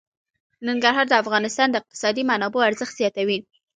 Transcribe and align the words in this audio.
ننګرهار 0.67 1.05
د 1.09 1.13
افغانستان 1.23 1.67
د 1.69 1.75
اقتصادي 1.81 2.23
منابعو 2.31 2.67
ارزښت 2.69 2.93
زیاتوي. 2.99 3.39